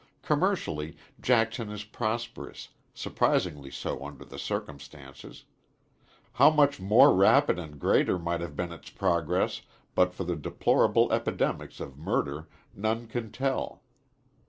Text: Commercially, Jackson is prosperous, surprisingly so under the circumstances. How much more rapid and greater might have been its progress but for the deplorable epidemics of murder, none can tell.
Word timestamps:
Commercially, 0.23 0.97
Jackson 1.21 1.69
is 1.69 1.83
prosperous, 1.83 2.69
surprisingly 2.91 3.69
so 3.69 4.03
under 4.03 4.25
the 4.25 4.39
circumstances. 4.39 5.43
How 6.33 6.49
much 6.49 6.79
more 6.79 7.13
rapid 7.13 7.59
and 7.59 7.79
greater 7.79 8.17
might 8.17 8.41
have 8.41 8.55
been 8.55 8.71
its 8.71 8.89
progress 8.89 9.61
but 9.93 10.11
for 10.15 10.23
the 10.23 10.35
deplorable 10.35 11.13
epidemics 11.13 11.79
of 11.79 11.99
murder, 11.99 12.47
none 12.75 13.05
can 13.05 13.31
tell. 13.31 13.83